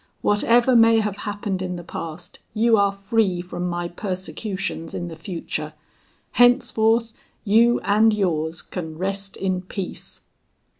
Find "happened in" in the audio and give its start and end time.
1.29-1.75